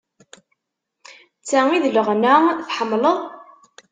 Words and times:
D 1.39 1.41
ta 1.47 1.61
i 1.75 1.77
d 1.83 1.85
leɣna 1.95 2.33
tḥemmleḍ? 2.67 3.17